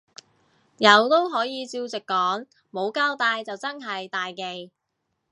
[0.79, 4.71] 有都可以照直講，冇交帶就真係大忌